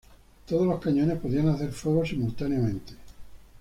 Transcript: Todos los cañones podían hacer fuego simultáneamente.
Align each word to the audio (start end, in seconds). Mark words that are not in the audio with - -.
Todos 0.47 0.65
los 0.65 0.79
cañones 0.81 1.19
podían 1.19 1.49
hacer 1.49 1.71
fuego 1.71 2.03
simultáneamente. 2.03 2.93